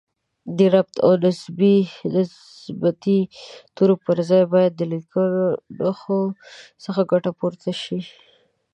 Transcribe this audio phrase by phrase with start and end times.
[0.57, 1.11] د ربط او
[2.15, 3.19] نسبتي
[3.75, 6.19] تورو پر ځای باید د لیکنښو
[6.83, 7.99] څخه ګټه پورته شي